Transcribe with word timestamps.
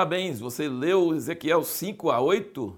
Parabéns, 0.00 0.40
você 0.40 0.66
leu 0.66 1.14
Ezequiel 1.14 1.62
5 1.62 2.10
a 2.10 2.18
8? 2.22 2.74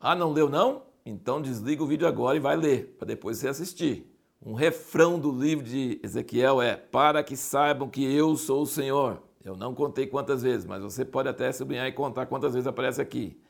Ah, 0.00 0.16
não 0.16 0.32
leu 0.32 0.50
não? 0.50 0.82
Então 1.06 1.40
desliga 1.40 1.84
o 1.84 1.86
vídeo 1.86 2.04
agora 2.04 2.36
e 2.36 2.40
vai 2.40 2.56
ler, 2.56 2.96
para 2.98 3.06
depois 3.06 3.38
você 3.38 3.46
assistir. 3.46 4.12
Um 4.44 4.52
refrão 4.52 5.20
do 5.20 5.30
livro 5.30 5.64
de 5.64 6.00
Ezequiel 6.02 6.60
é: 6.60 6.74
Para 6.74 7.22
que 7.22 7.36
saibam 7.36 7.88
que 7.88 8.04
eu 8.12 8.36
sou 8.36 8.62
o 8.62 8.66
Senhor. 8.66 9.22
Eu 9.44 9.56
não 9.56 9.72
contei 9.72 10.04
quantas 10.04 10.42
vezes, 10.42 10.66
mas 10.66 10.82
você 10.82 11.04
pode 11.04 11.28
até 11.28 11.52
sublinhar 11.52 11.86
e 11.86 11.92
contar 11.92 12.26
quantas 12.26 12.54
vezes 12.54 12.66
aparece 12.66 13.00
aqui. 13.00 13.40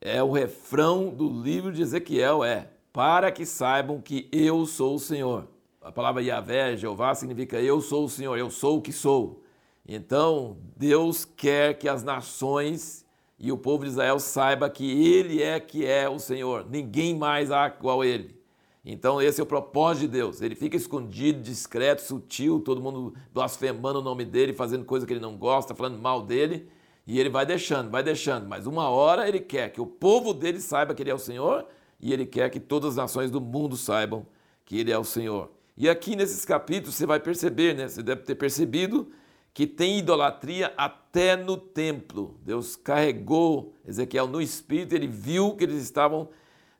É 0.00 0.20
o 0.20 0.32
refrão 0.32 1.10
do 1.10 1.28
livro 1.28 1.70
de 1.70 1.80
Ezequiel 1.80 2.42
é: 2.42 2.70
Para 2.92 3.30
que 3.30 3.46
saibam 3.46 4.00
que 4.00 4.28
eu 4.32 4.66
sou 4.66 4.96
o 4.96 4.98
Senhor. 4.98 5.46
A 5.80 5.92
palavra 5.92 6.20
Yahvé, 6.20 6.76
Jeová, 6.76 7.14
significa 7.14 7.60
eu 7.60 7.80
sou 7.80 8.04
o 8.04 8.08
Senhor, 8.08 8.36
eu 8.36 8.50
sou 8.50 8.78
o 8.78 8.82
que 8.82 8.92
sou. 8.92 9.44
Então, 9.86 10.58
Deus 10.76 11.24
quer 11.24 11.78
que 11.78 11.88
as 11.88 12.02
nações 12.02 13.04
e 13.38 13.50
o 13.50 13.58
povo 13.58 13.84
de 13.84 13.90
Israel 13.90 14.20
saiba 14.20 14.70
que 14.70 14.84
Ele 15.06 15.42
é 15.42 15.58
que 15.58 15.84
é 15.84 16.08
o 16.08 16.18
Senhor, 16.18 16.64
ninguém 16.70 17.16
mais 17.16 17.50
há 17.50 17.66
igual 17.66 18.04
Ele. 18.04 18.40
Então, 18.84 19.22
esse 19.22 19.40
é 19.40 19.44
o 19.44 19.46
propósito 19.46 20.02
de 20.02 20.08
Deus. 20.08 20.40
Ele 20.40 20.56
fica 20.56 20.76
escondido, 20.76 21.40
discreto, 21.40 22.02
sutil, 22.02 22.60
todo 22.60 22.82
mundo 22.82 23.14
blasfemando 23.32 24.00
o 24.00 24.02
nome 24.02 24.24
dele, 24.24 24.52
fazendo 24.52 24.84
coisa 24.84 25.06
que 25.06 25.12
ele 25.12 25.20
não 25.20 25.36
gosta, 25.36 25.74
falando 25.74 25.98
mal 25.98 26.22
dele, 26.22 26.68
e 27.06 27.20
ele 27.20 27.28
vai 27.28 27.46
deixando, 27.46 27.90
vai 27.90 28.02
deixando. 28.02 28.48
Mas 28.48 28.66
uma 28.66 28.88
hora 28.88 29.28
ele 29.28 29.38
quer 29.38 29.70
que 29.70 29.80
o 29.80 29.86
povo 29.86 30.34
dele 30.34 30.60
saiba 30.60 30.94
que 30.94 31.02
ele 31.02 31.10
é 31.10 31.14
o 31.14 31.18
Senhor, 31.18 31.64
e 32.00 32.12
ele 32.12 32.26
quer 32.26 32.50
que 32.50 32.58
todas 32.58 32.90
as 32.90 32.96
nações 32.96 33.30
do 33.30 33.40
mundo 33.40 33.76
saibam 33.76 34.26
que 34.64 34.78
ele 34.78 34.90
é 34.90 34.98
o 34.98 35.04
Senhor. 35.04 35.52
E 35.76 35.88
aqui 35.88 36.16
nesses 36.16 36.44
capítulos 36.44 36.96
você 36.96 37.06
vai 37.06 37.20
perceber, 37.20 37.74
né? 37.74 37.86
Você 37.86 38.02
deve 38.02 38.22
ter 38.22 38.34
percebido 38.34 39.12
que 39.54 39.66
tem 39.66 39.98
idolatria 39.98 40.72
até 40.76 41.36
no 41.36 41.56
templo. 41.56 42.38
Deus 42.42 42.76
carregou 42.76 43.74
Ezequiel 43.86 44.26
no 44.26 44.40
espírito, 44.40 44.94
ele 44.94 45.06
viu 45.06 45.54
que 45.56 45.64
eles 45.64 45.82
estavam 45.82 46.28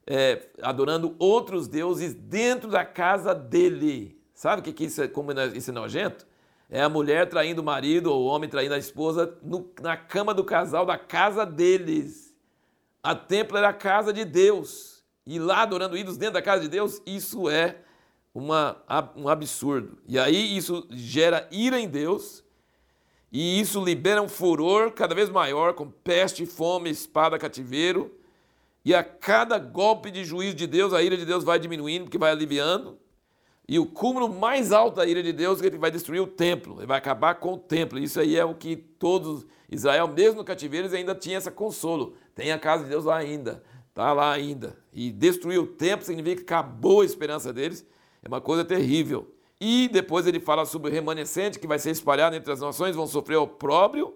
é, 0.06 0.48
adorando 0.62 1.14
outros 1.18 1.68
deuses 1.68 2.14
dentro 2.14 2.70
da 2.70 2.84
casa 2.84 3.34
dele. 3.34 4.18
Sabe 4.34 4.60
o 4.60 4.64
que, 4.64 4.72
que 4.72 4.84
isso 4.84 5.02
é, 5.02 5.08
como 5.08 5.32
isso 5.54 5.70
é 5.70 5.74
nojento? 5.74 6.26
É 6.68 6.82
a 6.82 6.88
mulher 6.88 7.28
traindo 7.28 7.60
o 7.60 7.64
marido 7.64 8.10
ou 8.10 8.22
o 8.22 8.26
homem 8.26 8.48
traindo 8.48 8.74
a 8.74 8.78
esposa 8.78 9.38
no, 9.42 9.70
na 9.80 9.96
cama 9.96 10.32
do 10.32 10.42
casal 10.42 10.86
da 10.86 10.96
casa 10.96 11.44
deles. 11.44 12.34
A 13.02 13.14
templo 13.14 13.58
era 13.58 13.68
a 13.68 13.74
casa 13.74 14.12
de 14.12 14.24
Deus. 14.24 15.04
E 15.26 15.38
lá 15.38 15.62
adorando 15.62 15.96
ídolos 15.96 16.16
dentro 16.16 16.34
da 16.34 16.42
casa 16.42 16.62
de 16.62 16.68
Deus, 16.68 17.00
isso 17.04 17.48
é 17.48 17.76
uma, 18.34 18.82
um 19.14 19.28
absurdo. 19.28 19.98
E 20.08 20.18
aí 20.18 20.56
isso 20.56 20.86
gera 20.90 21.46
ira 21.52 21.78
em 21.78 21.88
Deus, 21.88 22.41
e 23.32 23.58
isso 23.58 23.82
libera 23.82 24.20
um 24.20 24.28
furor 24.28 24.92
cada 24.92 25.14
vez 25.14 25.30
maior, 25.30 25.72
com 25.72 25.90
peste, 25.90 26.44
fome, 26.44 26.90
espada, 26.90 27.38
cativeiro. 27.38 28.14
E 28.84 28.94
a 28.94 29.02
cada 29.02 29.58
golpe 29.58 30.10
de 30.10 30.22
juízo 30.22 30.54
de 30.54 30.66
Deus, 30.66 30.92
a 30.92 31.02
ira 31.02 31.16
de 31.16 31.24
Deus 31.24 31.42
vai 31.42 31.58
diminuindo, 31.58 32.04
porque 32.04 32.18
vai 32.18 32.30
aliviando. 32.30 32.98
E 33.66 33.78
o 33.78 33.86
cúmulo 33.86 34.28
mais 34.28 34.70
alto 34.70 34.96
da 34.96 35.06
ira 35.06 35.22
de 35.22 35.32
Deus 35.32 35.58
é 35.58 35.62
que 35.62 35.68
ele 35.68 35.78
vai 35.78 35.90
destruir 35.90 36.20
o 36.20 36.26
templo, 36.26 36.78
ele 36.78 36.86
vai 36.86 36.98
acabar 36.98 37.36
com 37.36 37.54
o 37.54 37.58
templo. 37.58 37.98
Isso 37.98 38.20
aí 38.20 38.36
é 38.36 38.44
o 38.44 38.54
que 38.54 38.76
todos, 38.76 39.46
Israel, 39.70 40.08
mesmo 40.08 40.40
no 40.40 40.44
cativeiro, 40.44 40.86
eles 40.86 40.94
ainda 40.94 41.14
tinha 41.14 41.38
essa 41.38 41.50
consolo. 41.50 42.14
Tem 42.34 42.52
a 42.52 42.58
casa 42.58 42.84
de 42.84 42.90
Deus 42.90 43.06
lá 43.06 43.16
ainda, 43.16 43.62
está 43.88 44.12
lá 44.12 44.30
ainda. 44.30 44.76
E 44.92 45.10
destruir 45.10 45.58
o 45.58 45.66
templo 45.66 46.04
significa 46.04 46.36
que 46.36 46.42
acabou 46.42 47.00
a 47.00 47.04
esperança 47.04 47.50
deles. 47.50 47.86
É 48.22 48.28
uma 48.28 48.42
coisa 48.42 48.62
terrível. 48.62 49.32
E 49.64 49.86
depois 49.86 50.26
ele 50.26 50.40
fala 50.40 50.66
sobre 50.66 50.90
o 50.90 50.92
remanescente 50.92 51.60
que 51.60 51.68
vai 51.68 51.78
ser 51.78 51.92
espalhado 51.92 52.34
entre 52.34 52.52
as 52.52 52.58
nações, 52.58 52.96
vão 52.96 53.06
sofrer 53.06 53.36
opróbrio. 53.36 54.12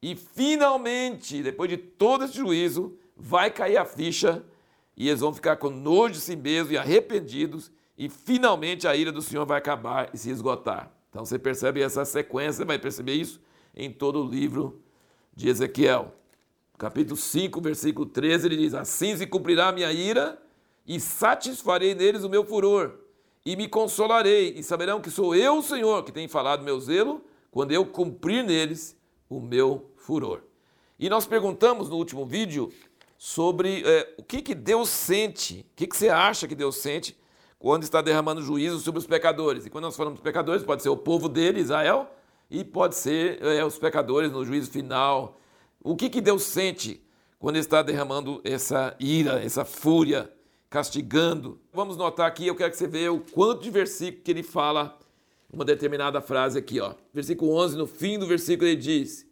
E 0.00 0.14
finalmente, 0.14 1.42
depois 1.42 1.68
de 1.68 1.76
todo 1.76 2.22
esse 2.22 2.36
juízo, 2.36 2.96
vai 3.16 3.50
cair 3.50 3.78
a 3.78 3.84
ficha 3.84 4.44
e 4.96 5.08
eles 5.08 5.18
vão 5.18 5.34
ficar 5.34 5.56
com 5.56 5.70
nojo 5.70 6.14
de 6.14 6.20
si 6.20 6.36
mesmos 6.36 6.70
e 6.70 6.78
arrependidos. 6.78 7.72
E 7.98 8.08
finalmente 8.08 8.86
a 8.86 8.94
ira 8.94 9.10
do 9.10 9.20
Senhor 9.20 9.44
vai 9.44 9.58
acabar 9.58 10.08
e 10.14 10.18
se 10.18 10.30
esgotar. 10.30 10.92
Então 11.10 11.24
você 11.24 11.36
percebe 11.36 11.82
essa 11.82 12.04
sequência, 12.04 12.64
vai 12.64 12.78
perceber 12.78 13.14
isso 13.14 13.40
em 13.74 13.90
todo 13.90 14.22
o 14.22 14.24
livro 14.24 14.80
de 15.34 15.48
Ezequiel. 15.48 16.14
Capítulo 16.78 17.16
5, 17.16 17.60
versículo 17.60 18.06
13, 18.06 18.46
ele 18.46 18.56
diz: 18.56 18.72
Assim 18.72 19.16
se 19.16 19.26
cumprirá 19.26 19.66
a 19.66 19.72
minha 19.72 19.90
ira 19.92 20.40
e 20.86 21.00
satisfarei 21.00 21.92
neles 21.92 22.22
o 22.22 22.28
meu 22.28 22.44
furor 22.44 23.04
e 23.46 23.54
me 23.54 23.68
consolarei, 23.68 24.54
e 24.56 24.62
saberão 24.64 25.00
que 25.00 25.08
sou 25.08 25.32
eu, 25.32 25.58
o 25.58 25.62
Senhor, 25.62 26.02
que 26.02 26.10
tem 26.10 26.26
falado 26.26 26.64
meu 26.64 26.80
zelo, 26.80 27.24
quando 27.48 27.70
eu 27.70 27.86
cumprir 27.86 28.42
neles 28.42 28.98
o 29.30 29.38
meu 29.38 29.92
furor. 29.94 30.40
E 30.98 31.08
nós 31.08 31.26
perguntamos 31.26 31.88
no 31.88 31.94
último 31.94 32.26
vídeo 32.26 32.72
sobre 33.16 33.84
é, 33.86 34.14
o 34.18 34.24
que, 34.24 34.42
que 34.42 34.52
Deus 34.52 34.88
sente, 34.88 35.64
o 35.70 35.76
que, 35.76 35.86
que 35.86 35.96
você 35.96 36.08
acha 36.08 36.48
que 36.48 36.56
Deus 36.56 36.78
sente 36.78 37.16
quando 37.56 37.84
está 37.84 38.02
derramando 38.02 38.42
juízo 38.42 38.80
sobre 38.80 38.98
os 38.98 39.06
pecadores. 39.06 39.64
E 39.64 39.70
quando 39.70 39.84
nós 39.84 39.96
falamos 39.96 40.18
pecadores, 40.18 40.64
pode 40.64 40.82
ser 40.82 40.88
o 40.88 40.96
povo 40.96 41.28
dele, 41.28 41.60
Israel, 41.60 42.10
e 42.50 42.64
pode 42.64 42.96
ser 42.96 43.40
é, 43.44 43.64
os 43.64 43.78
pecadores 43.78 44.32
no 44.32 44.44
juízo 44.44 44.72
final. 44.72 45.38
O 45.84 45.94
que, 45.94 46.10
que 46.10 46.20
Deus 46.20 46.42
sente 46.42 47.00
quando 47.38 47.58
está 47.58 47.80
derramando 47.80 48.40
essa 48.42 48.96
ira, 48.98 49.40
essa 49.40 49.64
fúria 49.64 50.35
castigando. 50.76 51.58
Vamos 51.72 51.96
notar 51.96 52.28
aqui, 52.28 52.46
eu 52.46 52.54
quero 52.54 52.70
que 52.70 52.76
você 52.76 52.86
veja 52.86 53.10
o 53.10 53.18
quanto 53.18 53.62
de 53.62 53.70
versículo 53.70 54.22
que 54.22 54.30
ele 54.30 54.42
fala 54.42 54.98
uma 55.50 55.64
determinada 55.64 56.20
frase 56.20 56.58
aqui, 56.58 56.78
ó. 56.78 56.92
Versículo 57.14 57.52
11, 57.52 57.78
no 57.78 57.86
fim 57.86 58.18
do 58.18 58.26
versículo 58.26 58.68
ele 58.68 58.76
diz: 58.76 59.26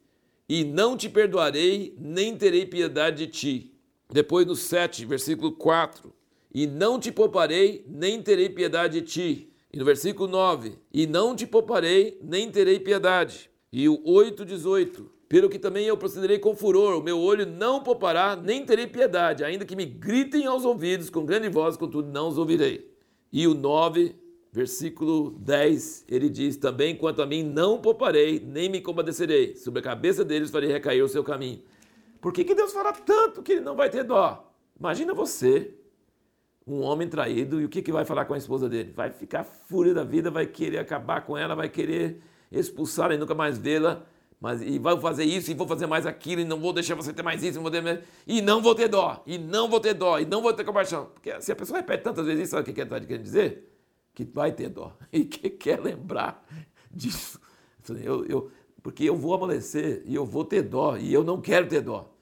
"E 0.49 0.65
não 0.65 0.97
te 0.97 1.07
perdoarei, 1.07 1.95
nem 1.99 2.35
terei 2.35 2.65
piedade 2.65 3.27
de 3.27 3.31
ti". 3.31 3.75
Depois 4.11 4.47
no 4.47 4.57
7, 4.57 5.05
versículo 5.05 5.53
4, 5.53 6.15
"E 6.51 6.67
não 6.67 6.99
te 6.99 7.13
pouparei, 7.13 7.85
nem 7.87 8.23
terei 8.23 8.49
piedade 8.49 9.03
de 9.03 9.07
ti". 9.07 9.53
E 9.71 9.77
no 9.77 9.85
versículo 9.85 10.27
9, 10.27 10.79
"E 10.91 11.07
não 11.07 11.37
te 11.37 11.47
pouparei, 11.47 12.19
nem 12.23 12.51
terei 12.51 12.81
piedade". 12.81 13.51
E 13.71 13.87
o 13.87 14.01
8, 14.03 14.47
18, 14.47 15.11
pelo 15.35 15.49
que 15.49 15.59
também 15.59 15.85
eu 15.85 15.97
procederei 15.97 16.39
com 16.39 16.55
furor, 16.55 16.97
o 16.97 17.03
meu 17.03 17.19
olho 17.19 17.45
não 17.45 17.83
poupará, 17.83 18.37
nem 18.37 18.65
terei 18.65 18.87
piedade, 18.87 19.43
ainda 19.43 19.65
que 19.65 19.75
me 19.75 19.85
gritem 19.85 20.47
aos 20.47 20.65
ouvidos 20.65 21.11
com 21.11 21.27
grande 21.27 21.49
voz, 21.49 21.77
contudo 21.77 22.09
não 22.09 22.29
os 22.29 22.39
ouvirei. 22.39 22.89
E 23.33 23.45
o 23.49 23.53
9, 23.53 24.15
versículo 24.53 25.33
10, 25.33 26.05
ele 26.09 26.31
diz: 26.31 26.57
Também 26.57 26.95
quanto 26.95 27.21
a 27.21 27.27
mim 27.27 27.43
não 27.43 27.81
pouparei, 27.81 28.39
nem 28.39 28.69
me 28.69 28.81
compadecerei, 28.81 29.57
sobre 29.57 29.81
a 29.81 29.83
cabeça 29.83 30.25
deles 30.25 30.53
farei 30.53 30.71
recair 30.71 31.03
o 31.03 31.09
seu 31.09 31.25
caminho. 31.25 31.61
Por 32.21 32.33
que, 32.33 32.45
que 32.45 32.55
Deus 32.55 32.73
fala 32.73 32.93
tanto 32.93 33.43
que 33.43 33.55
ele 33.55 33.61
não 33.61 33.75
vai 33.75 33.91
ter 33.91 34.05
dó? 34.05 34.55
Imagina 34.79 35.13
você, 35.15 35.75
um 36.65 36.81
homem 36.81 37.09
traído, 37.09 37.61
e 37.61 37.65
o 37.65 37.69
que, 37.69 37.83
que 37.83 37.91
vai 37.91 38.05
falar 38.05 38.25
com 38.27 38.35
a 38.35 38.39
esposa 38.39 38.69
dele? 38.69 38.93
Vai 38.95 39.11
ficar 39.11 39.43
fúria 39.43 39.93
da 39.93 40.05
vida, 40.05 40.31
vai 40.31 40.47
querer 40.47 40.79
acabar 40.79 41.23
com 41.23 41.37
ela, 41.37 41.57
vai 41.57 41.69
querer 41.69 42.21
expulsá-la 42.53 43.17
e 43.17 43.19
nunca 43.19 43.35
mais 43.35 43.59
vê-la 43.59 44.07
mas 44.41 44.61
e 44.63 44.79
vou 44.79 45.01
fazer 45.01 45.25
isso 45.25 45.51
e 45.51 45.55
vou 45.55 45.67
fazer 45.67 45.87
mais 45.87 46.07
aquilo 46.07 46.43
e 46.43 46.45
não 46.45 46.61
vou 46.61 46.73
deixar 46.73 46.95
você 46.95 47.13
ter 47.13 47.23
mais 47.23 47.43
isso, 47.43 47.61
vou 47.61 47.71
ter... 47.71 48.05
e 48.27 48.43
não 48.43 48.61
vou 48.61 48.75
ter 48.75 48.89
dó, 48.89 49.23
e 49.27 49.39
não 49.39 49.69
vou 49.69 49.81
ter 49.81 49.95
dó, 49.95 50.19
e 50.19 50.27
não 50.27 50.43
vou 50.43 50.53
ter 50.53 50.65
compaixão. 50.65 51.07
Porque 51.15 51.41
se 51.41 51.53
a 51.53 51.57
pessoa 51.57 51.79
repete 51.79 52.03
tantas 52.03 52.27
vezes 52.27 52.45
isso, 52.45 52.51
sabe 52.53 52.71
o 52.71 52.75
que 52.75 52.81
está 52.81 53.01
querendo 53.01 53.23
dizer? 53.23 53.71
Que 54.15 54.25
vai 54.25 54.53
ter 54.53 54.69
dó 54.69 54.93
e 55.13 55.25
que 55.25 55.49
quer 55.51 55.81
lembrar 55.81 56.47
disso. 56.91 57.41
Eu, 58.03 58.25
eu, 58.27 58.51
porque 58.83 59.05
eu 59.05 59.17
vou 59.17 59.35
amolecer 59.35 60.03
e 60.07 60.15
eu 60.15 60.27
vou 60.27 60.45
ter 60.45 60.63
dó 60.63 60.97
e 60.97 61.13
eu 61.13 61.25
não 61.25 61.41
quero 61.41 61.67
ter 61.67 61.81
dó. 61.81 62.15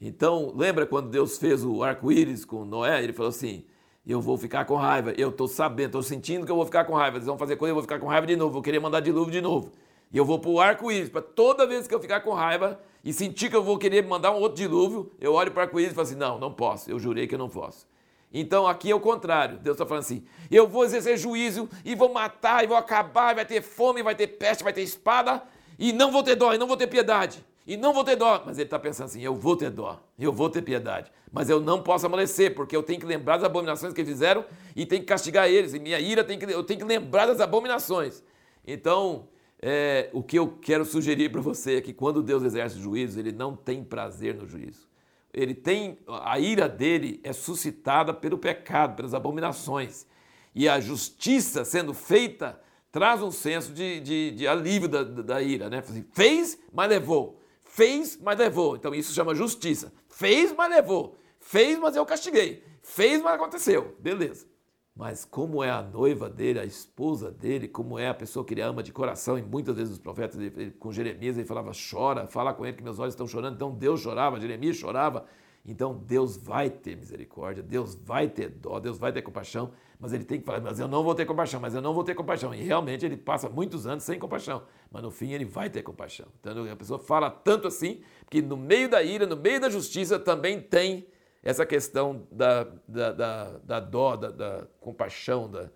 Então, 0.00 0.52
lembra 0.56 0.86
quando 0.86 1.10
Deus 1.10 1.36
fez 1.36 1.64
o 1.64 1.82
arco-íris 1.82 2.44
com 2.44 2.64
Noé? 2.64 3.02
Ele 3.02 3.12
falou 3.12 3.28
assim: 3.28 3.64
Eu 4.06 4.20
vou 4.20 4.38
ficar 4.38 4.64
com 4.64 4.74
raiva, 4.74 5.12
eu 5.16 5.28
estou 5.28 5.46
sabendo, 5.46 5.86
estou 5.86 6.02
sentindo 6.02 6.46
que 6.46 6.50
eu 6.50 6.56
vou 6.56 6.64
ficar 6.64 6.84
com 6.84 6.94
raiva, 6.94 7.18
eles 7.18 7.26
vão 7.26 7.36
fazer 7.36 7.56
coisa, 7.56 7.70
eu 7.70 7.74
vou 7.74 7.82
ficar 7.82 7.98
com 7.98 8.06
raiva 8.06 8.26
de 8.26 8.34
novo, 8.34 8.52
vou 8.54 8.62
querer 8.62 8.80
mandar 8.80 9.00
dilúvio 9.00 9.30
de 9.30 9.40
novo. 9.40 9.70
E 10.12 10.18
eu 10.18 10.24
vou 10.24 10.38
para 10.38 10.50
o 10.50 10.60
arco-íris, 10.60 11.08
para 11.08 11.22
toda 11.22 11.66
vez 11.66 11.86
que 11.86 11.94
eu 11.94 12.00
ficar 12.00 12.20
com 12.20 12.32
raiva 12.32 12.80
e 13.04 13.12
sentir 13.12 13.48
que 13.48 13.56
eu 13.56 13.62
vou 13.62 13.78
querer 13.78 14.04
mandar 14.04 14.32
um 14.32 14.40
outro 14.40 14.56
dilúvio, 14.56 15.12
eu 15.20 15.34
olho 15.34 15.52
para 15.52 15.60
o 15.60 15.62
arco-íris 15.62 15.92
e 15.92 15.94
falo 15.94 16.06
assim: 16.06 16.16
não, 16.16 16.38
não 16.38 16.52
posso, 16.52 16.90
eu 16.90 16.98
jurei 16.98 17.26
que 17.26 17.34
eu 17.34 17.38
não 17.38 17.48
posso. 17.48 17.86
Então 18.32 18.66
aqui 18.66 18.90
é 18.90 18.94
o 18.94 19.00
contrário. 19.00 19.58
Deus 19.58 19.74
está 19.74 19.86
falando 19.86 20.02
assim: 20.02 20.24
eu 20.50 20.66
vou 20.66 20.84
exercer 20.84 21.16
juízo 21.16 21.68
e 21.84 21.94
vou 21.94 22.12
matar, 22.12 22.64
e 22.64 22.66
vou 22.66 22.76
acabar, 22.76 23.32
e 23.32 23.34
vai 23.36 23.44
ter 23.44 23.62
fome, 23.62 24.02
vai 24.02 24.14
ter 24.14 24.26
peste, 24.26 24.64
vai 24.64 24.72
ter 24.72 24.82
espada, 24.82 25.42
e 25.78 25.92
não 25.92 26.10
vou 26.10 26.22
ter 26.22 26.34
dó, 26.34 26.52
e 26.52 26.58
não 26.58 26.66
vou 26.66 26.76
ter 26.76 26.88
piedade, 26.88 27.44
e 27.66 27.76
não 27.76 27.92
vou 27.92 28.04
ter 28.04 28.16
dó. 28.16 28.42
Mas 28.44 28.58
ele 28.58 28.66
está 28.66 28.78
pensando 28.78 29.06
assim: 29.06 29.22
eu 29.22 29.34
vou 29.34 29.56
ter 29.56 29.70
dó, 29.70 30.00
eu 30.18 30.32
vou 30.32 30.50
ter 30.50 30.62
piedade, 30.62 31.10
mas 31.32 31.48
eu 31.48 31.60
não 31.60 31.82
posso 31.82 32.06
amolecer, 32.06 32.54
porque 32.54 32.76
eu 32.76 32.82
tenho 32.82 33.00
que 33.00 33.06
lembrar 33.06 33.36
das 33.36 33.46
abominações 33.46 33.92
que 33.92 34.04
fizeram 34.04 34.44
e 34.74 34.84
tenho 34.84 35.02
que 35.02 35.08
castigar 35.08 35.48
eles, 35.48 35.72
e 35.72 35.78
minha 35.78 35.98
ira 35.98 36.24
tem 36.24 36.38
que, 36.38 36.44
eu 36.44 36.64
tenho 36.64 36.80
que 36.80 36.86
lembrar 36.86 37.26
das 37.26 37.40
abominações. 37.40 38.22
Então, 38.66 39.28
é, 39.62 40.08
o 40.12 40.22
que 40.22 40.38
eu 40.38 40.48
quero 40.48 40.84
sugerir 40.84 41.30
para 41.30 41.40
você 41.40 41.76
é 41.76 41.80
que 41.80 41.92
quando 41.92 42.22
Deus 42.22 42.42
exerce 42.42 42.78
juízo, 42.78 43.18
ele 43.18 43.32
não 43.32 43.54
tem 43.54 43.84
prazer 43.84 44.34
no 44.34 44.46
juízo. 44.46 44.88
Ele 45.32 45.54
tem 45.54 45.98
a 46.08 46.38
ira 46.40 46.68
dele 46.68 47.20
é 47.22 47.32
suscitada 47.32 48.12
pelo 48.14 48.38
pecado, 48.38 48.96
pelas 48.96 49.14
abominações. 49.14 50.06
E 50.54 50.68
a 50.68 50.80
justiça 50.80 51.64
sendo 51.64 51.94
feita 51.94 52.60
traz 52.90 53.22
um 53.22 53.30
senso 53.30 53.72
de, 53.72 54.00
de, 54.00 54.30
de 54.32 54.48
alívio 54.48 54.88
da, 54.88 55.04
da, 55.04 55.42
ira, 55.42 55.70
né? 55.70 55.78
Assim, 55.78 56.04
fez, 56.12 56.58
mas 56.72 56.88
levou. 56.88 57.40
Fez, 57.62 58.18
mas 58.20 58.38
levou. 58.38 58.76
Então 58.76 58.94
isso 58.94 59.12
chama 59.12 59.34
justiça. 59.34 59.92
Fez, 60.08 60.52
mas 60.52 60.70
levou. 60.70 61.16
Fez, 61.38 61.78
mas 61.78 61.94
eu 61.94 62.04
castiguei. 62.04 62.64
Fez, 62.82 63.22
mas 63.22 63.34
aconteceu. 63.34 63.94
Beleza. 64.00 64.46
Mas 64.94 65.24
como 65.24 65.62
é 65.62 65.70
a 65.70 65.82
noiva 65.82 66.28
dele, 66.28 66.58
a 66.58 66.64
esposa 66.64 67.30
dele, 67.30 67.68
como 67.68 67.98
é 67.98 68.08
a 68.08 68.14
pessoa 68.14 68.44
que 68.44 68.52
ele 68.52 68.60
ama 68.60 68.82
de 68.82 68.92
coração, 68.92 69.38
e 69.38 69.42
muitas 69.42 69.76
vezes 69.76 69.94
os 69.94 69.98
profetas, 69.98 70.38
ele, 70.38 70.72
com 70.72 70.92
Jeremias, 70.92 71.38
ele 71.38 71.46
falava, 71.46 71.70
chora, 71.90 72.26
fala 72.26 72.52
com 72.52 72.66
ele 72.66 72.76
que 72.76 72.82
meus 72.82 72.98
olhos 72.98 73.14
estão 73.14 73.26
chorando. 73.26 73.54
Então 73.54 73.72
Deus 73.72 74.00
chorava, 74.00 74.40
Jeremias 74.40 74.76
chorava. 74.76 75.24
Então 75.64 75.94
Deus 75.94 76.36
vai 76.36 76.70
ter 76.70 76.96
misericórdia, 76.96 77.62
Deus 77.62 77.94
vai 77.94 78.28
ter 78.28 78.48
dó, 78.48 78.80
Deus 78.80 78.98
vai 78.98 79.12
ter 79.12 79.20
compaixão, 79.22 79.70
mas 79.98 80.12
ele 80.12 80.24
tem 80.24 80.40
que 80.40 80.46
falar, 80.46 80.60
mas 80.60 80.80
eu 80.80 80.88
não 80.88 81.04
vou 81.04 81.14
ter 81.14 81.26
compaixão, 81.26 81.60
mas 81.60 81.74
eu 81.74 81.82
não 81.82 81.92
vou 81.92 82.02
ter 82.02 82.14
compaixão. 82.14 82.54
E 82.54 82.62
realmente 82.62 83.04
ele 83.04 83.16
passa 83.16 83.48
muitos 83.48 83.86
anos 83.86 84.02
sem 84.02 84.18
compaixão, 84.18 84.62
mas 84.90 85.02
no 85.02 85.10
fim 85.10 85.32
ele 85.32 85.44
vai 85.44 85.68
ter 85.68 85.82
compaixão. 85.82 86.26
Então 86.40 86.70
a 86.70 86.76
pessoa 86.76 86.98
fala 86.98 87.30
tanto 87.30 87.68
assim, 87.68 88.00
que 88.30 88.40
no 88.40 88.56
meio 88.56 88.88
da 88.88 89.02
ira, 89.02 89.26
no 89.26 89.36
meio 89.36 89.60
da 89.60 89.68
justiça 89.68 90.18
também 90.18 90.60
tem 90.60 91.06
essa 91.42 91.64
questão 91.64 92.26
da, 92.30 92.64
da, 92.86 93.12
da, 93.12 93.58
da 93.58 93.80
dó, 93.80 94.16
da, 94.16 94.30
da 94.30 94.66
compaixão. 94.80 95.50
Da, 95.50 95.70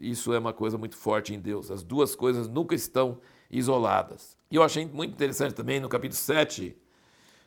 isso 0.00 0.32
é 0.32 0.38
uma 0.38 0.52
coisa 0.52 0.76
muito 0.76 0.96
forte 0.96 1.34
em 1.34 1.40
Deus. 1.40 1.70
As 1.70 1.82
duas 1.82 2.14
coisas 2.14 2.48
nunca 2.48 2.74
estão 2.74 3.18
isoladas. 3.50 4.36
E 4.50 4.56
eu 4.56 4.62
achei 4.62 4.86
muito 4.86 5.12
interessante 5.12 5.54
também 5.54 5.80
no 5.80 5.88
capítulo 5.88 6.20
7, 6.20 6.76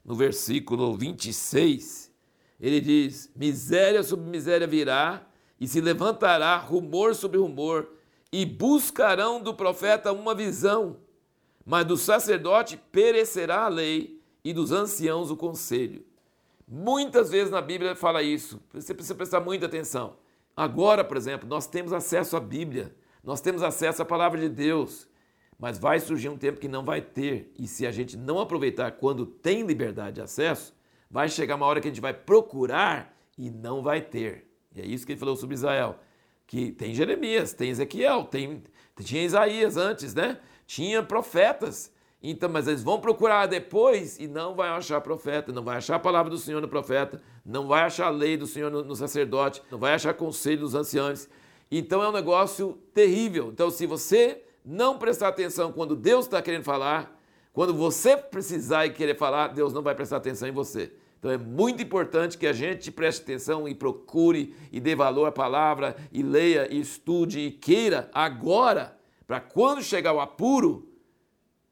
no 0.04 0.16
versículo 0.16 0.96
26, 0.98 2.12
ele 2.60 2.80
diz: 2.80 3.31
Miséria 3.36 4.04
sobre 4.04 4.30
miséria 4.30 4.68
virá, 4.68 5.28
e 5.60 5.68
se 5.68 5.81
levantará 5.81 6.58
rumor 6.58 7.16
sobre 7.16 7.40
rumor, 7.40 7.90
e 8.31 8.46
buscarão 8.46 9.42
do 9.42 9.54
profeta 9.54 10.12
uma 10.12 10.34
visão, 10.34 10.98
mas 11.66 11.86
do 11.86 11.98
sacerdote 11.98 12.78
perecerá 12.92 13.66
a 13.66 13.68
lei, 13.68 14.22
e 14.44 14.54
dos 14.54 14.72
anciãos 14.72 15.30
o 15.30 15.38
conselho. 15.38 16.04
Muitas 16.74 17.30
vezes 17.30 17.52
na 17.52 17.62
Bíblia 17.62 17.98
fala 17.98 18.24
isso, 18.24 18.64
você 18.72 18.94
precisa 18.94 19.14
prestar 19.14 19.42
muita 19.42 19.66
atenção. 19.66 20.16
Agora, 20.56 21.04
por 21.04 21.18
exemplo, 21.18 21.46
nós 21.46 21.68
temos 21.68 21.92
acesso 21.92 22.38
à 22.38 22.40
Bíblia, 22.40 22.96
nós 23.22 23.42
temos 23.42 23.62
acesso 23.62 24.02
à 24.02 24.06
palavra 24.06 24.40
de 24.40 24.48
Deus. 24.48 25.06
Mas 25.60 25.78
vai 25.78 26.00
surgir 26.00 26.30
um 26.30 26.38
tempo 26.38 26.62
que 26.62 26.70
não 26.70 26.84
vai 26.84 27.02
ter. 27.02 27.52
E 27.60 27.68
se 27.68 27.86
a 27.86 27.92
gente 27.92 28.16
não 28.16 28.40
aproveitar 28.40 28.90
quando 28.94 29.26
tem 29.26 29.64
liberdade 29.64 30.16
de 30.16 30.22
acesso, 30.22 30.74
vai 31.10 31.28
chegar 31.28 31.56
uma 31.56 31.66
hora 31.66 31.82
que 31.82 31.90
a 31.90 31.92
gente 31.92 32.02
vai 32.02 32.14
procurar 32.14 33.16
e 33.38 33.50
não 33.52 33.84
vai 33.84 34.00
ter. 34.02 34.50
E 34.74 34.80
é 34.80 34.86
isso 34.86 35.06
que 35.06 35.12
ele 35.12 35.20
falou 35.20 35.36
sobre 35.36 35.56
Israel. 35.56 36.00
Que 36.48 36.72
tem 36.72 36.96
Jeremias, 36.96 37.54
tem 37.54 37.70
Ezequiel, 37.70 38.24
tem, 38.24 38.64
tinha 39.04 39.24
Isaías 39.24 39.76
antes, 39.76 40.16
né? 40.16 40.40
Tinha 40.66 41.04
profetas. 41.04 41.94
Então, 42.24 42.50
mas 42.50 42.68
eles 42.68 42.84
vão 42.84 43.00
procurar 43.00 43.48
depois 43.48 44.20
e 44.20 44.28
não 44.28 44.54
vai 44.54 44.70
achar 44.70 45.02
profeta, 45.02 45.52
não 45.52 45.64
vai 45.64 45.78
achar 45.78 45.96
a 45.96 46.00
palavra 46.00 46.30
do 46.30 46.38
Senhor 46.38 46.62
no 46.62 46.68
profeta, 46.68 47.20
não 47.44 47.68
vai 47.68 47.82
achar 47.82 48.08
a 48.08 48.12
lei 48.12 48.38
do 48.38 48.46
Senhor 48.46 48.70
no, 48.70 48.84
no 48.84 48.96
sacerdote, 48.96 49.62
não 49.72 49.80
vai 49.80 49.94
achar 49.94 50.14
conselho 50.14 50.60
dos 50.60 50.76
anciãos. 50.76 51.28
Então 51.72 52.04
é 52.04 52.10
um 52.10 52.12
negócio 52.12 52.78
terrível. 52.94 53.50
Então, 53.52 53.72
se 53.72 53.88
você 53.88 54.44
não 54.64 55.00
prestar 55.00 55.30
atenção 55.30 55.72
quando 55.72 55.96
Deus 55.96 56.26
está 56.26 56.42
querendo 56.42 56.64
falar, 56.64 57.20
quando 57.52 57.74
você 57.74 58.16
precisar 58.16 58.86
e 58.86 58.92
querer 58.92 59.18
falar, 59.18 59.48
Deus 59.48 59.74
não 59.74 59.82
vai 59.82 59.96
prestar 59.96 60.18
atenção 60.18 60.48
em 60.48 60.52
você. 60.52 60.92
Então 61.18 61.32
é 61.32 61.38
muito 61.38 61.82
importante 61.82 62.38
que 62.38 62.48
a 62.48 62.54
gente 62.54 62.92
preste 62.92 63.22
atenção 63.22 63.68
e 63.68 63.76
procure 63.76 64.56
e 64.72 64.80
dê 64.80 64.96
valor 64.96 65.28
à 65.28 65.32
palavra 65.32 65.96
e 66.12 66.22
leia 66.22 66.68
e 66.72 66.80
estude 66.80 67.40
e 67.40 67.52
queira 67.52 68.10
agora, 68.14 68.98
para 69.28 69.40
quando 69.40 69.84
chegar 69.84 70.14
o 70.14 70.20
apuro, 70.20 70.91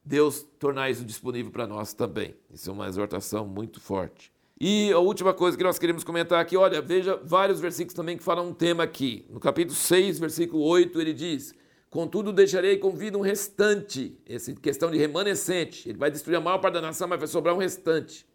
Deus 0.10 0.44
tornar 0.58 0.90
isso 0.90 1.06
disponível 1.06 1.52
para 1.52 1.68
nós 1.68 1.94
também. 1.94 2.34
Isso 2.52 2.68
é 2.68 2.74
uma 2.74 2.88
exortação 2.88 3.46
muito 3.46 3.80
forte. 3.80 4.34
E 4.60 4.92
a 4.92 4.98
última 4.98 5.36
coisa 5.36 5.56
que 5.56 5.64
nós 5.64 5.78
queremos 5.78 6.04
comentar 6.04 6.42
aqui, 6.42 6.58
olha, 6.58 6.82
veja 6.82 7.16
vários 7.24 7.60
versículos 7.60 7.94
também 7.94 8.18
que 8.18 8.24
falam 8.24 8.50
um 8.50 8.54
tema 8.54 8.82
aqui. 8.82 9.28
No 9.30 9.40
capítulo 9.40 9.76
6, 9.76 10.18
versículo 10.18 10.64
8, 10.64 11.00
ele 11.00 11.14
diz: 11.14 11.54
Contudo, 11.92 12.34
deixarei 12.34 12.80
com 12.80 12.90
vida 12.90 13.20
um 13.20 13.22
restante, 13.22 14.18
essa 14.28 14.52
questão 14.56 14.90
de 14.90 14.98
remanescente. 14.98 15.88
Ele 15.88 16.00
vai 16.00 16.10
destruir 16.10 16.38
a 16.38 16.42
maior 16.42 16.58
parte 16.58 16.74
da 16.74 16.82
nação, 16.82 17.08
mas 17.08 17.20
vai 17.20 17.28
sobrar 17.28 17.54
um 17.54 17.60
restante. 17.60 18.26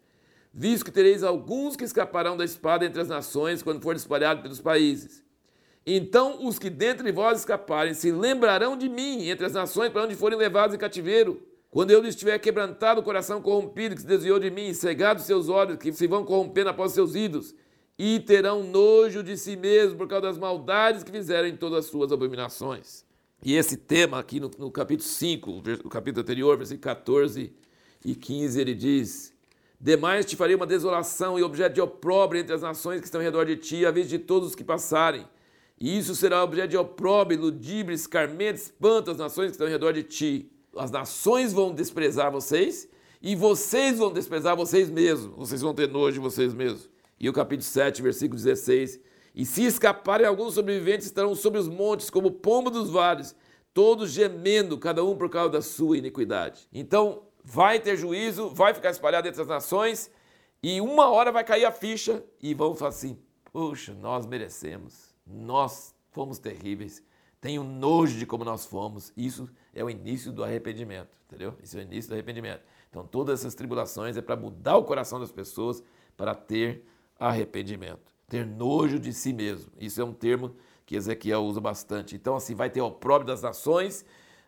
Visto 0.53 0.85
que 0.85 0.91
tereis 0.91 1.23
alguns 1.23 1.75
que 1.75 1.83
escaparão 1.83 2.37
da 2.37 2.45
espada 2.45 2.85
entre 2.85 3.01
as 3.01 3.09
nações, 3.09 3.61
quando 3.61 3.81
for 3.81 3.97
espalhado 3.97 4.41
pelos 4.41 4.61
países. 4.61 5.25
Então 5.85 6.47
os 6.47 6.57
que 6.57 6.69
dentre 6.69 7.11
vós 7.11 7.39
escaparem 7.39 7.93
se 7.93 8.13
lembrarão 8.13 8.77
de 8.77 8.87
mim 8.87 9.27
entre 9.27 9.45
as 9.45 9.51
nações 9.51 9.91
para 9.91 10.03
onde 10.03 10.15
forem 10.15 10.37
levados 10.37 10.73
em 10.73 10.79
cativeiro. 10.79 11.45
Quando 11.75 11.91
eu 11.91 12.01
lhes 12.01 12.15
tiver 12.15 12.39
quebrantado 12.39 13.01
o 13.01 13.03
coração 13.03 13.41
corrompido 13.41 13.95
que 13.95 14.01
se 14.01 14.07
desviou 14.07 14.39
de 14.39 14.49
mim, 14.49 14.73
cegado 14.73 15.21
seus 15.21 15.49
olhos 15.49 15.75
que 15.75 15.91
se 15.91 16.07
vão 16.07 16.23
corrompendo 16.23 16.69
após 16.69 16.93
seus 16.93 17.15
ídolos, 17.15 17.53
e 17.99 18.17
terão 18.21 18.63
nojo 18.63 19.21
de 19.21 19.35
si 19.35 19.57
mesmos 19.57 19.97
por 19.97 20.07
causa 20.07 20.27
das 20.27 20.37
maldades 20.37 21.03
que 21.03 21.11
fizeram 21.11 21.49
em 21.49 21.57
todas 21.57 21.79
as 21.79 21.91
suas 21.91 22.13
abominações. 22.13 23.03
E 23.43 23.55
esse 23.55 23.75
tema 23.75 24.19
aqui 24.19 24.39
no, 24.39 24.49
no 24.57 24.71
capítulo 24.71 25.05
5, 25.05 25.63
no 25.83 25.89
capítulo 25.89 26.21
anterior, 26.21 26.55
versículo 26.55 26.81
14 26.81 27.53
e 28.05 28.15
15, 28.15 28.61
ele 28.61 28.73
diz: 28.73 29.33
Demais 29.77 30.25
te 30.25 30.37
farei 30.37 30.55
uma 30.55 30.65
desolação 30.65 31.37
e 31.37 31.43
objeto 31.43 31.73
de 31.73 31.81
opróbrio 31.81 32.39
entre 32.39 32.55
as 32.55 32.61
nações 32.61 33.01
que 33.01 33.05
estão 33.05 33.19
ao 33.19 33.25
redor 33.25 33.43
de 33.43 33.57
ti, 33.57 33.85
à 33.85 33.91
vez 33.91 34.07
de 34.07 34.17
todos 34.17 34.47
os 34.47 34.55
que 34.55 34.63
passarem. 34.63 35.27
E 35.77 35.97
isso 35.97 36.15
será 36.15 36.41
objeto 36.41 36.69
de 36.69 36.77
opróbrio, 36.77 37.41
ludíbrio, 37.41 37.93
escarmento, 37.93 38.61
espanto 38.61 39.11
às 39.11 39.17
nações 39.17 39.47
que 39.47 39.55
estão 39.55 39.67
ao 39.67 39.73
redor 39.73 39.91
de 39.91 40.03
ti. 40.03 40.54
As 40.77 40.91
nações 40.91 41.53
vão 41.53 41.73
desprezar 41.73 42.31
vocês 42.31 42.87
e 43.21 43.35
vocês 43.35 43.97
vão 43.97 44.11
desprezar 44.11 44.55
vocês 44.55 44.89
mesmos. 44.89 45.35
Vocês 45.35 45.61
vão 45.61 45.73
ter 45.73 45.87
nojo 45.87 46.13
de 46.13 46.19
vocês 46.19 46.53
mesmos. 46.53 46.89
E 47.19 47.29
o 47.29 47.33
capítulo 47.33 47.63
7, 47.63 48.01
versículo 48.01 48.35
16 48.35 48.99
e 49.35 49.45
se 49.45 49.65
escaparem 49.65 50.25
alguns 50.25 50.53
sobreviventes, 50.53 51.05
estarão 51.05 51.35
sobre 51.35 51.59
os 51.59 51.67
montes, 51.67 52.09
como 52.09 52.31
pombo 52.31 52.71
dos 52.71 52.89
vales, 52.89 53.35
todos 53.73 54.11
gemendo, 54.11 54.77
cada 54.77 55.03
um 55.03 55.17
por 55.17 55.29
causa 55.29 55.51
da 55.51 55.61
sua 55.61 55.97
iniquidade. 55.97 56.69
Então, 56.71 57.23
vai 57.43 57.77
ter 57.81 57.97
juízo, 57.97 58.49
vai 58.49 58.73
ficar 58.73 58.91
espalhado 58.91 59.27
entre 59.27 59.41
as 59.41 59.47
nações, 59.47 60.09
e 60.63 60.79
uma 60.79 61.09
hora 61.09 61.33
vai 61.33 61.43
cair 61.43 61.65
a 61.65 61.71
ficha, 61.71 62.23
e 62.41 62.53
vão 62.53 62.73
falar 62.75 62.89
assim: 62.89 63.19
puxa, 63.51 63.93
nós 63.93 64.25
merecemos, 64.25 65.13
nós 65.27 65.93
fomos 66.11 66.39
terríveis, 66.39 67.03
tenho 67.41 67.61
nojo 67.61 68.17
de 68.17 68.25
como 68.25 68.45
nós 68.45 68.65
fomos. 68.65 69.11
Isso 69.17 69.49
é 69.75 69.83
o 69.83 69.89
início 69.89 70.31
do 70.31 70.43
arrependimento, 70.43 71.15
entendeu? 71.27 71.53
Isso 71.61 71.77
é 71.77 71.81
o 71.81 71.83
início 71.83 72.09
do 72.09 72.13
arrependimento. 72.13 72.61
Então, 72.89 73.05
todas 73.05 73.41
essas 73.41 73.53
tribulações 73.53 74.17
é 74.17 74.21
para 74.21 74.35
mudar 74.35 74.77
o 74.77 74.83
coração 74.83 75.19
das 75.19 75.31
pessoas 75.31 75.83
para 76.15 76.33
ter 76.33 76.83
arrependimento 77.19 78.15
ter 78.27 78.45
nojo 78.45 78.99
de 78.99 79.13
si 79.13 79.33
mesmo. 79.33 79.71
Isso 79.79 80.01
é 80.01 80.03
um 80.03 80.13
termo 80.13 80.55
que 80.85 80.95
Ezequiel 80.95 81.43
usa 81.43 81.59
bastante. 81.59 82.15
Então, 82.15 82.35
assim, 82.35 82.55
vai 82.55 82.69
ter 82.69 82.81
o 82.81 82.87
opróbrio 82.87 83.27
das 83.27 83.41
nações, 83.41 84.05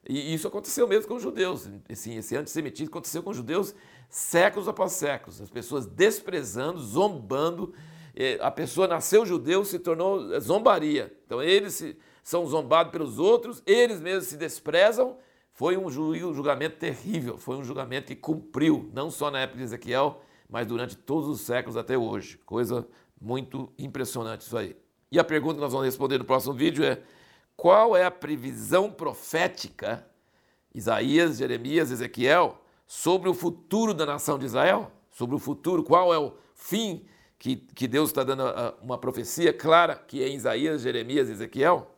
e 0.08 0.34
isso 0.34 0.48
aconteceu 0.48 0.88
mesmo 0.88 1.08
com 1.08 1.16
os 1.16 1.24
judeus. 1.24 1.70
Assim, 1.90 2.18
esse 2.18 2.36
antissemitismo 2.36 2.90
aconteceu 2.90 3.22
com 3.24 3.32
os 3.32 3.38
judeus 3.38 3.76
séculos 4.10 4.68
após 4.68 4.94
séculos. 4.94 5.42
As 5.42 5.50
pessoas 5.50 5.86
desprezando, 5.86 6.80
zombando. 6.80 7.74
É, 8.16 8.40
a 8.42 8.50
pessoa 8.50 8.88
nasceu 8.88 9.26
judeu, 9.26 9.64
se 9.64 9.78
tornou 9.78 10.40
zombaria. 10.40 11.16
Então, 11.26 11.42
eles 11.42 11.96
são 12.28 12.46
zombados 12.46 12.92
pelos 12.92 13.20
outros, 13.20 13.64
eles 13.66 14.02
mesmos 14.02 14.26
se 14.26 14.36
desprezam. 14.36 15.16
Foi 15.54 15.78
um 15.78 15.90
julgamento 15.90 16.76
terrível, 16.76 17.38
foi 17.38 17.56
um 17.56 17.64
julgamento 17.64 18.08
que 18.08 18.18
cumpriu, 18.18 18.92
não 18.94 19.10
só 19.10 19.32
na 19.32 19.40
época 19.40 19.60
de 19.60 19.64
Ezequiel, 19.64 20.20
mas 20.50 20.68
durante 20.68 20.98
todos 20.98 21.30
os 21.30 21.40
séculos 21.40 21.78
até 21.78 21.98
hoje. 21.98 22.38
Coisa 22.46 22.86
muito 23.20 23.72
impressionante 23.80 24.42
isso 24.42 24.58
aí. 24.58 24.76
E 25.10 25.18
a 25.18 25.24
pergunta 25.24 25.54
que 25.56 25.62
nós 25.62 25.72
vamos 25.72 25.86
responder 25.86 26.18
no 26.18 26.26
próximo 26.26 26.54
vídeo 26.54 26.84
é: 26.84 27.02
qual 27.56 27.96
é 27.96 28.04
a 28.04 28.12
previsão 28.12 28.92
profética, 28.92 30.06
Isaías, 30.76 31.38
Jeremias, 31.38 31.92
Ezequiel, 31.92 32.62
sobre 32.86 33.30
o 33.30 33.34
futuro 33.34 33.94
da 33.94 34.06
nação 34.06 34.38
de 34.38 34.46
Israel? 34.46 34.92
Sobre 35.12 35.34
o 35.34 35.40
futuro, 35.40 35.82
qual 35.82 36.14
é 36.14 36.20
o 36.20 36.34
fim 36.54 37.06
que, 37.40 37.56
que 37.56 37.88
Deus 37.88 38.10
está 38.10 38.26
dando 38.26 38.44
uma 38.82 38.98
profecia 38.98 39.54
clara, 39.54 39.96
que 39.96 40.22
é 40.22 40.28
em 40.28 40.36
Isaías, 40.36 40.82
Jeremias 40.82 41.30
e 41.30 41.32
Ezequiel? 41.32 41.94